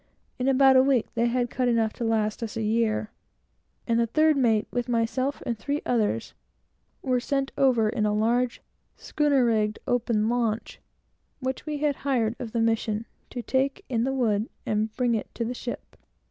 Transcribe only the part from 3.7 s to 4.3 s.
and the